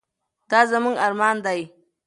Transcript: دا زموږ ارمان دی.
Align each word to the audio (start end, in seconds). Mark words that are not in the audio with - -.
دا 0.49 0.59
زموږ 0.69 0.95
ارمان 1.05 1.37
دی. 1.45 1.61